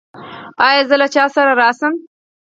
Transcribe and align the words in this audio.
ایا 0.67 0.81
زه 0.89 0.95
له 1.01 1.07
چا 1.13 1.23
سره 1.35 1.51
راشم؟ 1.61 1.93